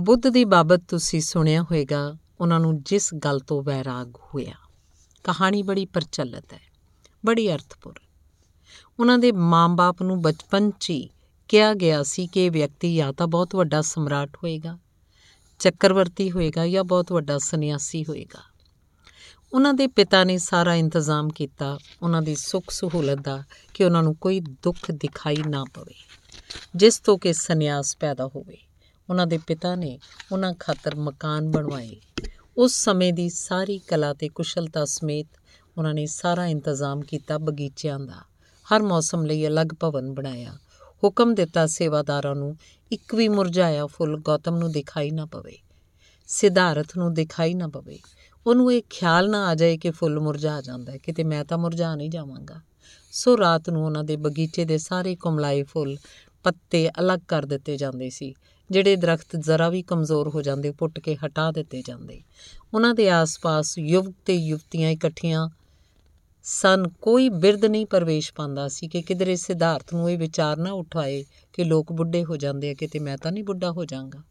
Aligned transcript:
ਬੁੱਧ 0.00 0.28
ਦੀ 0.28 0.44
ਬਾਬਤ 0.44 0.82
ਤੁਸੀਂ 0.88 1.20
ਸੁਣਿਆ 1.20 1.62
ਹੋਵੇਗਾ, 1.62 2.16
ਉਹਨਾਂ 2.40 2.60
ਨੂੰ 2.60 2.82
ਜਿਸ 2.82 3.14
ਗੱਲ 3.14 3.38
ਤੋਂ 3.38 3.62
ਵੈਰਾਗ 3.62 4.16
ਹੋਇਆ। 4.16 4.54
ਕਹਾਣੀ 5.24 5.62
ਬੜੀ 5.62 5.86
ਪ੍ਰਚਲਿਤ 5.86 6.52
ਹੈ, 6.52 6.60
ਬੜੀ 7.26 7.54
ਅਰਥਪੂਰਨ। 7.54 8.06
ਉਹਨਾਂ 9.00 9.18
ਦੇ 9.18 9.32
ਮਾਂ-ਬਾਪ 9.32 10.02
ਨੂੰ 10.02 10.22
ਬਚਪਨ 10.22 10.70
'ਚ 10.70 10.90
ਹੀ 10.90 11.08
ਕਿਹਾ 11.48 11.74
ਗਿਆ 11.74 12.02
ਸੀ 12.02 12.26
ਕਿ 12.26 12.46
ਇਹ 12.46 12.50
ਵਿਅਕਤੀ 12.50 12.96
ਜਾਂ 12.96 13.12
ਤਾਂ 13.12 13.26
ਬਹੁਤ 13.26 13.54
ਵੱਡਾ 13.54 13.82
ਸਮਰਾਟ 13.82 14.36
ਹੋਏਗਾ 14.36 14.78
ਚੱਕਰਵਰਤੀ 15.58 16.30
ਹੋਏਗਾ 16.30 16.66
ਜਾਂ 16.66 16.84
ਬਹੁਤ 16.84 17.12
ਵੱਡਾ 17.12 17.38
ਸੰਨਿਆਸੀ 17.38 18.04
ਹੋਏਗਾ 18.04 18.42
ਉਹਨਾਂ 19.52 19.74
ਦੇ 19.74 19.86
ਪਿਤਾ 19.86 20.24
ਨੇ 20.24 20.38
ਸਾਰਾ 20.38 20.74
ਇੰਤਜ਼ਾਮ 20.74 21.28
ਕੀਤਾ, 21.28 21.78
ਉਹਨਾਂ 22.02 22.22
ਦੀ 22.22 22.34
ਸੁੱਖ 22.34 22.70
ਸਹੂਲਤ 22.70 23.18
ਦਾ 23.18 23.44
ਕਿ 23.74 23.84
ਉਹਨਾਂ 23.84 24.02
ਨੂੰ 24.02 24.14
ਕੋਈ 24.16 24.40
ਦੁੱਖ 24.40 24.90
ਦਿਖਾਈ 24.90 25.36
ਨਾ 25.48 25.64
ਪਵੇ, 25.74 25.94
ਜਿਸ 26.76 26.98
ਤੋਂ 26.98 27.18
ਕਿ 27.18 27.32
ਸੰਨਿਆਸ 27.32 27.96
ਪੈਦਾ 27.96 28.26
ਹੋਵੇ। 28.26 28.58
ਉਹਨਾਂ 29.10 29.26
ਦੇ 29.26 29.38
ਪਿਤਾ 29.38 29.74
ਨੇ 29.74 29.98
ਉਹਨਾਂ 30.32 30.52
ਖਾਤਰ 30.52 30.94
ਮਕਾਨ 30.94 31.50
ਬਣਵਾਏ। 31.50 31.96
ਉਸ 32.58 32.72
ਸਮੇਂ 32.72 33.12
ਦੀ 33.12 33.28
ਸਾਰੀ 33.28 33.78
ਕਲਾ 33.78 34.14
ਤੇ 34.14 34.28
ਕੁਸ਼ਲਤਾ 34.28 34.84
ਸਮੇਤ 34.84 35.26
ਉਹਨਾਂ 35.78 35.94
ਨੇ 35.94 36.06
ਸਾਰਾ 36.06 36.46
ਇੰਤਜ਼ਾਮ 36.46 37.00
ਕੀਤਾ 37.00 37.38
ਬਗੀਚਿਆਂ 37.38 38.00
ਦਾ। 38.00 38.30
ਹਰ 38.74 38.82
ਮੌਸਮ 38.82 39.24
ਲਈ 39.24 39.46
ਅਲੱਗ 39.46 39.66
ਭਵਨ 39.80 40.14
ਬਣਾਇਆ। 40.14 40.52
ਹੁਕਮ 41.04 41.34
ਦਿੱਤਾ 41.34 41.66
ਸੇਵਾਦਾਰਾਂ 41.66 42.34
ਨੂੰ, 42.34 42.56
ਇੱਕ 42.92 43.14
ਵੀ 43.14 43.28
ਮੁਰਝਾਇਆ 43.28 43.86
ਫੁੱਲ 43.86 44.20
ਗੌਤਮ 44.20 44.56
ਨੂੰ 44.56 44.72
ਦਿਖਾਈ 44.72 45.10
ਨਾ 45.10 45.26
ਪਵੇ। 45.26 45.58
ਸਿਧਾਰਥ 46.26 46.96
ਨੂੰ 46.96 47.14
ਦਿਖਾਈ 47.14 47.54
ਨਾ 47.54 47.68
ਪਵੇ। 47.68 47.98
ਉਹਨੂੰ 48.46 48.72
ਇਹ 48.72 48.82
ਖਿਆਲ 48.90 49.30
ਨਾ 49.30 49.46
ਆ 49.46 49.54
ਜਾਏ 49.54 49.76
ਕਿ 49.76 49.90
ਫੁੱਲ 49.90 50.20
ਮੁਰਝਾ 50.20 50.60
ਜਾਂਦਾ 50.60 50.92
ਹੈ। 50.92 50.98
ਕਿਤੇ 50.98 51.24
ਮੈਂ 51.24 51.44
ਤਾਂ 51.44 51.58
ਮੁਰਝਾ 51.58 51.94
ਨਹੀਂ 51.94 52.10
ਜਾਵਾਂਗਾ। 52.10 52.60
ਸੋ 53.12 53.38
ਰਾਤ 53.38 53.70
ਨੂੰ 53.70 53.84
ਉਹਨਾਂ 53.84 54.04
ਦੇ 54.04 54.16
ਬਗੀਚੇ 54.16 54.64
ਦੇ 54.64 54.78
ਸਾਰੇ 54.78 55.16
ਕੁਮਲਾਏ 55.16 55.62
ਫੁੱਲ 55.62 55.96
ਪੱਤੇ 56.42 56.90
ਅਲੱਗ 57.00 57.20
ਕਰ 57.28 57.46
ਦਿੱਤੇ 57.46 57.76
ਜਾਂਦੇ 57.76 58.10
ਸੀ। 58.10 58.34
ਜਿਹੜੇ 58.70 58.96
ਦਰਖਤ 58.96 59.36
ਜ਼ਰਾ 59.36 59.68
ਵੀ 59.68 59.82
ਕਮਜ਼ੋਰ 59.82 60.28
ਹੋ 60.28 60.42
ਜਾਂਦੇ 60.42 60.70
ਪੁੱਟ 60.70 60.98
ਕੇ 60.98 61.16
ਹਟਾ 61.16 61.50
ਦਿੱਤੇ 61.50 61.82
ਜਾਂਦੇ। 61.82 62.20
ਉਹਨਾਂ 62.74 62.94
ਦੇ 62.94 63.10
ਆਸ-ਪਾਸ 63.10 63.78
ਯੁਵਕ 63.78 64.14
ਤੇ 64.24 64.36
ਯੁਵਤੀਆਂ 64.36 64.90
ਇਕੱਠੀਆਂ 64.90 65.48
ਸਨ। 66.42 66.88
ਕੋਈ 66.88 67.28
ਬਿਰਧ 67.28 67.64
ਨਹੀਂ 67.64 67.86
ਪ੍ਰਵੇਸ਼ 67.86 68.32
ਪਾਉਂਦਾ 68.34 68.68
ਸੀ 68.68 68.88
ਕਿ 68.88 69.02
ਕਿਧਰੇ 69.02 69.36
ਸਿਧਾਰਥ 69.36 69.94
ਨੂੰ 69.94 70.10
ਇਹ 70.10 70.18
ਵਿਚਾਰ 70.18 70.56
ਨਾ 70.56 70.72
ਉਠਾਏ 70.72 71.24
ਕਿ 71.52 71.64
ਲੋਕ 71.64 71.92
ਬੁੱਢੇ 71.92 72.24
ਹੋ 72.24 72.36
ਜਾਂਦੇ 72.36 72.70
ਆ, 72.70 72.74
ਕਿਤੇ 72.74 72.98
ਮੈਂ 72.98 73.18
ਤਾਂ 73.18 73.32
ਨਹੀਂ 73.32 73.44
ਬੁੱਢਾ 73.44 73.70
ਹੋ 73.70 73.84
ਜਾਵਾਂਗਾ 73.84 74.22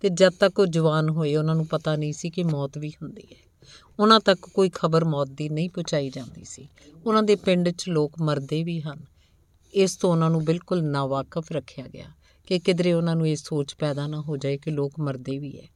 ਤੇ 0.00 0.08
ਜਦ 0.08 0.32
ਤੱਕ 0.40 0.58
ਉਹ 0.58 0.66
ਜਵਾਨ 0.66 1.08
ਹੋਏ, 1.08 1.36
ਉਹਨਾਂ 1.36 1.54
ਨੂੰ 1.54 1.66
ਪਤਾ 1.66 1.96
ਨਹੀਂ 1.96 2.12
ਸੀ 2.12 2.30
ਕਿ 2.30 2.42
ਮੌਤ 2.42 2.78
ਵੀ 2.78 2.90
ਹੁੰਦੀ 2.90 3.22
ਹੈ। 3.32 3.48
ਉਹਨਾਂ 3.98 4.20
ਤੱਕ 4.20 4.40
ਕੋਈ 4.54 4.70
ਖਬਰ 4.74 5.04
ਮੌਤ 5.04 5.28
ਦੀ 5.28 5.48
ਨਹੀਂ 5.48 5.70
ਪਹੁੰਚਾਈ 5.70 6.10
ਜਾਂਦੀ 6.10 6.44
ਸੀ। 6.44 6.68
ਉਹਨਾਂ 7.06 7.22
ਦੇ 7.22 7.36
ਪਿੰਡ 7.36 7.68
'ਚ 7.68 7.88
ਲੋਕ 7.88 8.12
ਮਰਦੇ 8.20 8.64
ਵੀ 8.64 8.80
ਹਨ। 8.80 8.98
ਇਸ 9.74 9.96
ਤੋਂ 9.96 10.10
ਉਹਨਾਂ 10.10 10.30
ਨੂੰ 10.30 10.44
ਬਿਲਕੁਲ 10.44 10.84
ਨਾਵਾਕਫ 10.84 11.52
ਰੱਖਿਆ 11.52 11.86
ਗਿਆ। 11.86 12.17
ਕਿ 12.48 12.58
ਕਿਧਰੇ 12.58 12.92
ਉਹਨਾਂ 12.92 13.16
ਨੂੰ 13.16 13.28
ਇਹ 13.28 13.36
ਸੋਚ 13.36 13.74
ਪੈਦਾ 13.74 14.06
ਨਾ 14.06 14.20
ਹੋ 14.20 14.36
ਜਾਏ 14.36 14.58
ਕਿ 14.58 14.70
ਲੋਕ 14.70 14.92
ਮਰਦੇ 15.00 15.38
ਵੀ 15.38 15.58
ਹੈ 15.58 15.66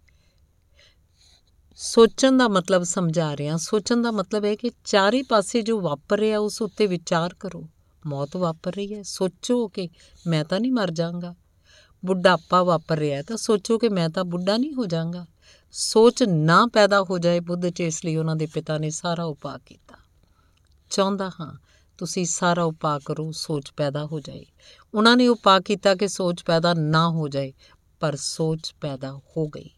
ਸੋਚਣ 1.76 2.38
ਦਾ 2.38 2.48
ਮਤਲਬ 2.48 2.82
ਸਮਝਾ 2.82 3.36
ਰਿਹਾ। 3.36 3.56
ਸੋਚਣ 3.56 4.02
ਦਾ 4.02 4.10
ਮਤਲਬ 4.10 4.44
ਹੈ 4.44 4.54
ਕਿ 4.54 4.70
ਚਾਰੇ 4.84 5.22
ਪਾਸੇ 5.22 5.62
ਜੋ 5.62 5.80
ਵਾਪਰ 5.80 6.18
ਰਿਹਾ 6.18 6.38
ਉਸ 6.38 6.62
ਉੱਤੇ 6.62 6.86
ਵਿਚਾਰ 6.86 7.34
ਕਰੋ। 7.34 7.68
ਮੌਤ 8.06 8.36
ਵਾਪਰ 8.36 8.74
ਰਹੀ 8.74 8.94
ਹੈ 8.94 9.02
ਸੋਚੋ 9.02 9.68
ਕਿ 9.68 9.88
ਮੈਂ 10.26 10.44
ਤਾਂ 10.44 10.60
ਨਹੀਂ 10.60 10.72
ਮਰ 10.72 10.90
ਜਾਵਾਂਗਾ। 10.90 11.34
ਬੁੱਢਾਪਾ 12.04 12.62
ਵਾਪਰ 12.62 12.98
ਰਿਹਾ 12.98 13.22
ਤਾਂ 13.22 13.36
ਸੋਚੋ 13.36 13.78
ਕਿ 13.78 13.88
ਮੈਂ 13.88 14.08
ਤਾਂ 14.08 14.24
ਬੁੱਢਾ 14.24 14.56
ਨਹੀਂ 14.56 14.74
ਹੋ 14.74 14.86
ਜਾਵਾਂਗਾ। 14.86 15.26
ਸੋਚ 15.72 16.22
ਨਾ 16.22 16.66
ਪੈਦਾ 16.66 17.02
ਹੋ 17.02 17.18
ਜਾਏ 17.18 17.40
ਬੁੱਧ 17.40 17.68
'ਚ 17.68 17.80
ਇਸ 17.80 18.04
ਲਈ 18.04 18.16
ਉਹਨਾਂ 18.16 18.36
ਦੇ 18.36 18.46
ਪਿਤਾ 18.46 18.78
ਨੇ 18.78 18.90
ਸਾਰਾ 18.90 19.24
ਉਪਾਅ 19.24 19.58
ਕੀਤਾ। 19.66 19.96
ਚਾਹੁੰਦਾ 20.90 21.30
ਹਾਂ 21.40 21.58
ਤੁਸੀਂ 22.02 22.24
ਸਾਰਾ 22.24 22.64
ਉਪਾਅ 22.64 22.98
ਕਰੋ, 23.04 23.32
ਸੋਚ 23.32 23.70
ਪੈਦਾ 23.76 24.06
ਹੋ 24.06 24.20
ਜਾਏ। 24.20 24.46
ਉਹਨਾਂ 24.94 25.16
ਨੇ 25.16 25.28
ਉਪਾਅ 25.28 25.60
ਕੀਤਾ 25.60 25.94
ਕਿ 25.94 26.08
ਸੋਚ 26.08 26.42
ਪੈਦਾ 26.42 26.74
ਨਾ 26.74 27.10
ਹੋ 27.10 27.28
ਜਾਏ, 27.28 27.52
ਪਰ 28.00 28.16
ਸੋਚ 28.16 28.74
ਪੈਦਾ 28.80 29.12
ਹੋ 29.12 29.48
ਗਈ। 29.48 29.70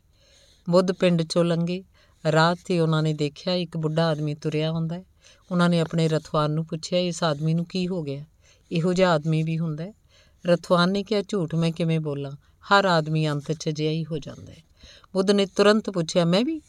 ਬੁੱਧ 0.70 0.92
ਪਿੰਡ 0.92 1.22
ਚੋਂ 1.22 1.44
ਲੰਘੇ। 1.44 1.84
ਰਾਤ 2.33 2.58
ਤੇ 2.66 2.81
ਉਹਨਾਂ 2.81 3.03
ਨੇ 3.03 3.14
ਦੇਖਿਆ 3.14 3.55
ਇੱਕ 3.55 3.77
ਬੁੱਢਾ 3.77 4.06
ਆਦਮੀ 4.06 4.34
ਤੁਰਿਆ 4.34 4.72
ਹੁੰਦਾ 4.72 4.97
ਹੈ। 4.97 5.05
ਉਹਨਾਂ 5.50 5.69
ਨੇ 5.69 5.81
ਆਪਣੇ 5.81 6.08
ਰਥਵਾਨ 6.08 6.50
ਨੂੰ 6.50 6.66
ਪੁੱਛਿਆ, 6.66 6.98
ਇਸ 6.98 7.22
ਆਦਮੀ 7.22 7.54
ਨੂੰ 7.54 7.65
ਕੀ 7.65 7.88
ਹੋ 7.88 8.03
ਗਿਆ? 8.03 8.25
ਇਹੋ 8.72 8.93
ਜਿਹਾ 8.93 9.10
ਆਦਮੀ 9.10 9.43
ਵੀ 9.43 9.59
ਹੁੰਦਾ 9.59 9.84
ਹੈ? 9.84 9.93
ਰਥਵਾਨ 10.47 10.91
ਨੇ 10.91 11.03
ਕਿਹਾ, 11.03 11.22
ਝੂਠ, 11.28 11.54
ਮੈਂ 11.54 11.72
ਕਿਵੇਂ 11.72 12.00
ਬੋਲਾਂ? 12.00 12.32
ਹਰ 12.72 12.84
ਆਦਮੀ 12.84 13.28
ਅੰਤ 13.28 13.53
'ਚ 13.53 13.69
ਜਿਹਾ 13.69 13.93
ਹੀ 13.93 14.04
ਹੋ 14.04 14.19
ਜਾਂਦਾ 14.19 14.53
ਹੈ। 14.53 14.62
ਬੁੱਧ 15.12 15.31
ਨੇ 15.31 15.47
ਤੁਰੰਤ 15.47 15.91
ਪੁੱਛਿਆ, 15.91 16.25
ਮੈਂ 16.25 16.44
ਵੀ 16.44 16.60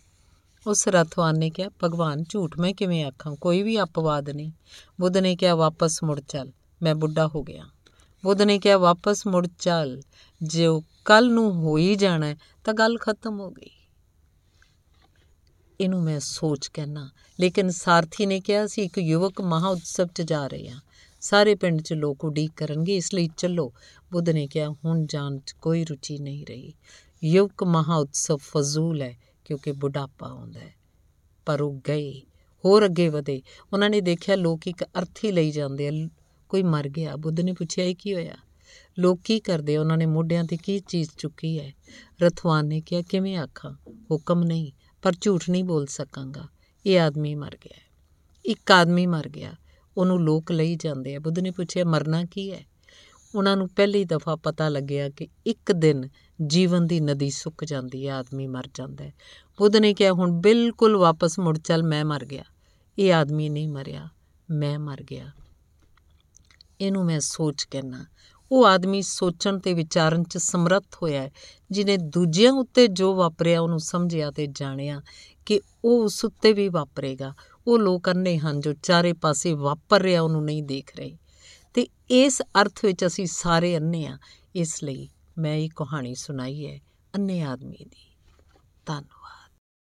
ਉਸ 0.68 0.88
ਰਥਵਾਨ 0.88 1.38
ਨੇ 1.38 1.50
ਕਿਹਾ, 1.50 1.70
ਭਗਵਾਨ, 1.84 2.24
ਝੂਠ 2.30 2.60
ਮੈਂ 2.60 2.74
ਕਿਵੇਂ 2.74 3.06
ਆਖਾਂ? 3.06 3.36
ਕੋਈ 3.36 3.64
ਵੀ 3.64 3.82
ਅਪਵਾਦ 3.82 4.30
ਨਹੀਂ। 4.30 4.52
ਬੁੱਧ 5.00 5.18
ਨੇ 5.18 5.36
ਕਿਹਾ, 5.36 5.56
ਵਾਪਸ 5.56 6.04
ਮੁੜ 6.04 6.20
ਚੱਲ। 6.20 6.52
ਮੈਂ 6.82 6.96
ਬੁੱਢਾ 6.96 7.28
ਹੋ 7.28 7.44
ਗਿਆ। 7.44 7.66
ਬੁੱਧ 8.24 8.42
ਨੇ 8.42 8.60
ਕਿਹਾ, 8.60 8.78
ਵਾਪਸ 8.78 9.28
ਮੁੜ 9.28 9.48
ਚੱਲ। 9.60 10.02
ਜੋ 10.44 10.84
ਕੱਲ 11.06 11.30
ਨੂੰ 11.32 11.54
ਹੋ 11.54 11.78
ਹੀ 11.78 11.96
ਜਾਣਾ 11.96 12.36
ਤਾਂ 12.64 12.74
ਗੱਲ 12.74 12.98
ਖਤਮ 12.98 13.40
ਹੋ 13.40 13.52
ਗਈ। 13.52 13.70
ਇਹਨੂੰ 15.82 16.04
ਮੈਂ 16.04 16.20
ਸੋਚ 16.20 16.68
ਕਹਿਣਾ 16.68 17.10
ਲੇਕਿਨ 17.40 17.70
ਸਾਰਥੀ 17.70 18.26
ਨੇ 18.26 18.40
ਕਿਹਾ 18.40 18.68
ਸੀ 18.68 18.82
ਇੱਕ 18.82 18.98
ਯੁਵਕ 18.98 19.42
ਮਹਾ 19.42 19.68
ਉਤਸਵ 19.68 20.08
'ਚ 20.16 20.22
ਜਾ 20.22 20.48
ਰਹੇ 20.48 20.70
ਆ 20.70 20.80
ਸਾਰੇ 21.22 21.56
ਪਿੰਡ 21.56 21.82
'ਚ 21.82 21.94
ਲੋਕ 21.94 22.26
ਉਡੀਕ 22.26 22.52
ਕਰਨਗੇ, 22.58 22.96
ਇਸ 22.96 23.14
ਲਈ 23.14 23.30
ਚੱਲੋ। 23.38 23.74
ਬੁੱਧ 24.12 24.30
ਨੇ 24.30 24.48
ਕਿਹਾ, 24.48 24.70
ਹੁਣ 24.70 25.06
ਜਾਣ 25.06 25.38
'ਚ 25.38 25.52
ਕੋਈ 25.52 25.86
ਰੁਚੀ 25.86 26.18
ਨਹੀਂ 26.18 26.46
ਰਹੀ। 26.46 26.74
ਯੁਵਕ 27.24 27.64
ਮਹਾ 27.64 27.96
ਉਤਸਵ 27.96 28.38
ਫਜ਼ੂਲ 28.38 29.02
ਹੈ। 29.02 29.18
ਕਿਉਂਕਿ 29.46 29.72
ਬੁਢਾਪਾ 29.72 30.28
ਆਉਂਦਾ 30.28 30.60
ਹੈ। 30.60 30.76
ਪਰ 31.46 31.62
ਉਹ 31.62 31.82
ਗਏ, 31.88 32.22
ਹੋਰ 32.66 32.86
ਅੱਗੇ 32.86 33.10
ਵਧੇ। 33.10 33.42
ਉਹਨਾਂ 33.74 33.90
ਨੇ 33.90 34.02
ਦੇਖਿਆ 34.02 34.36
ਲੋਕ 34.36 34.68
ਇੱਕ 34.68 34.84
ਅਰਥੀ 34.84 35.32
ਲਈ 35.32 35.52
ਜਾਂਦੇ 35.52 35.88
ਆ। 35.88 36.10
ਕੋਈ 36.50 36.64
ਮਰ 36.64 36.90
ਗਿਆ, 36.90 37.16
ਬੁੱਧ 37.16 37.40
ਨੇ 37.40 37.54
ਪੁੱਛਿਆ, 37.54 37.86
ਇਹ 37.86 37.96
ਕੀ 37.96 38.14
ਹੋਇਆ? 38.14 38.36
ਲੋਕ 39.00 39.22
ਕੀ 39.24 39.40
ਕਰਦੇ? 39.40 39.78
ਉਹਨਾਂ 39.78 39.98
ਨੇ 39.98 40.06
ਮੋਢਿਆਂ 40.06 40.44
ਤੇ 40.44 40.58
ਕੀ 40.58 40.80
ਚੀਜ਼ 40.80 41.10
ਚੁੱਕੀ 41.18 41.60
ਹੈ? 41.60 41.74
ਰਥਵਾਨ 42.22 42.68
ਨੇ 42.68 42.82
ਕਿਹਾ, 42.82 43.02
ਕਿਵੇਂ 43.02 43.38
ਆਖਾਂ? 43.38 43.74
ਹੁਕਮ 44.12 44.44
ਨਹੀਂ, 44.44 44.72
ਪਰ 45.02 45.14
ਝੂਠ 45.22 45.50
ਨਹੀਂ 45.50 45.64
ਬੋਲ 45.64 45.86
ਸਕਾਂਗਾ। 45.86 46.48
ਇਹ 46.86 47.02
ਆਦਮੀ 47.02 47.36
ਮਰ 47.36 47.58
ਗਿਆ 47.66 47.82
ਇੱਕ 48.46 48.72
ਆਦਮੀ 48.72 49.06
ਮਰ 49.06 49.30
ਗਿਆ। 49.30 49.54
ਉਹਨੂੰ 49.98 50.22
ਲੋਕ 50.22 50.52
ਲਈ 50.52 50.76
ਜਾਂਦੇ 50.76 51.16
ਆ। 51.16 51.20
ਬੁੱਧ 51.20 51.40
ਨੇ 51.40 51.52
ਪੁੱਛਿਆ, 51.52 51.84
ਮਰਨਾ 51.84 52.26
ਕੀ 52.26 52.52
ਹੈ? 52.52 52.66
ਉਹਨਾਂ 53.36 53.58
ਨੂੰ 53.58 53.70
ਪਹਿਲੀ 53.70 54.06
ਦਫਾ 54.06 54.36
ਪਤਾ 54.36 54.70
ਲੱਗਿਆ 54.70 55.10
ਕਿ 55.10 55.28
ਇੱਕ 55.46 55.72
ਦਿਨ 55.72 56.10
ਜੀਵਨ 56.48 56.88
ਦੀ 56.88 57.00
ਨਦੀ 57.00 57.30
ਸੁੱਕ 57.30 57.66
ਜਾਂਦੀ 57.66 58.08
ਹੈ, 58.08 58.14
ਆਦਮੀ 58.14 58.48
ਮਰ 58.48 58.70
ਜਾਂਦਾ 58.74 59.04
ਹੈ। 59.04 59.14
ਬੁੱਧ 59.58 59.76
ਨੇ 59.76 59.94
ਕਿਹਾ, 59.94 60.12
ਹੁਣ 60.12 60.32
ਬਿਲਕੁਲ 60.32 60.98
ਵਾਪਸ 60.98 61.40
ਮੁੜ 61.40 61.58
ਚੱਲ, 61.58 61.84
ਮੈਂ 61.84 62.06
ਮਰ 62.06 62.26
ਗਿਆ। 62.26 62.44
ਇਹ 63.00 63.14
ਆਦਮੀ 63.14 63.50
ਨਹੀਂ 63.50 63.70
ਮਰਿਆ, 63.70 64.10
ਮੈਂ 64.52 64.80
ਮਰ 64.80 65.04
ਗਿਆ। 65.04 65.32
ਇਹਨੂੰ 66.82 67.06
ਮੈਂ 67.06 67.20
ਸੋਚ 67.20 67.68
ਕਹਿਣਾ 67.72 68.06
ਉਹ 68.52 68.66
ਆਦਮੀ 68.66 69.02
ਸੋਚਣ 69.02 69.60
ਤੇ 69.60 69.74
ਵਿਚਾਰਨ 69.74 70.24
'ਚ 70.24 70.38
ਸਮਰੱਥ 70.38 70.96
ਹੋਇਆ 71.02 71.22
ਹੈ 71.22 71.32
ਜਿਨੇ 71.72 71.98
ਦੂਜਿਆਂ 71.98 72.52
ਉੱਤੇ 72.52 72.88
ਜੋ 72.88 73.16
ਵਾਪਰਿਆ 73.16 73.62
ਉਹਨੂੰ 73.62 73.80
ਸਮਝਿਆ 73.80 74.32
ਤੇ 74.32 74.48
ਜਾਣਿਆ 74.48 75.02
ਕਿ 75.46 75.62
ਉਹ 75.86 76.04
ਉਸ 76.04 76.26
ਉੱਤੇ 76.26 76.54
ਵੀ 76.54 76.70
ਵਾਪਰੇਗਾ। 76.70 77.34
ਉਹ 77.68 77.80
ਲੋਕ 77.80 78.10
ਅੰਨੇ 78.10 78.38
ਹਨ 78.38 78.60
ਜੋ 78.60 78.74
ਚਾਰੇ 78.74 79.14
ਪਾਸੇ 79.14 79.54
ਵਾਪਰ 79.54 80.02
ਰਿਹਾ, 80.02 80.22
ਉਹਨੂੰ 80.22 80.44
ਨਹੀਂ 80.44 80.64
ਦੇਖ 80.64 80.96
ਰਹੇ। 80.96 81.18
ਤੇ 81.76 81.88
ਇਸ 82.10 82.42
ਅਰਥ 82.42 82.86
ਵਿੱਚ 82.86 83.06
ਅਸੀਂ 83.06 83.28
ਸਾਰੇ 83.28 83.78
ਅੰਨੇ 83.78 84.06
ਆ 84.08 84.18
ਇਸ 84.56 84.84
ਲਈ 84.84 85.10
ਮੈਂ 85.38 85.56
ਇਹ 85.56 85.70
ਕਹਾਣੀ 85.76 86.16
ਸੁਣਾਈ 86.16 86.68
ਹੈ 86.68 86.80
ਅੰਨੇ 87.16 87.42
ਆਦਮੀ 87.44 87.86
ਦੀ। 87.86 88.16
ਧੰਨ 88.86 89.04